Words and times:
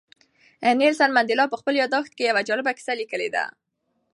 نیلسن 0.79 1.09
منډېلا 1.15 1.45
په 1.49 1.55
خپل 1.61 1.73
یاداښت 1.81 2.11
کې 2.15 2.23
یوه 2.29 2.41
جالبه 2.47 2.71
کیسه 2.77 2.93
لیکلې 3.01 3.29
ده. 3.35 3.45